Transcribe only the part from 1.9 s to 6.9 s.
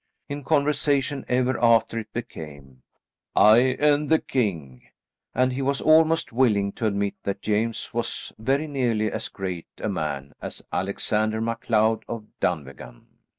it became, "I and the king," and he was almost willing to